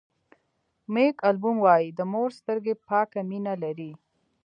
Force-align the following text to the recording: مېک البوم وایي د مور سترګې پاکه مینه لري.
مېک 0.93 1.17
البوم 1.29 1.57
وایي 1.65 1.89
د 1.93 1.99
مور 2.11 2.29
سترګې 2.39 2.73
پاکه 2.87 3.21
مینه 3.29 3.53
لري. 3.63 3.91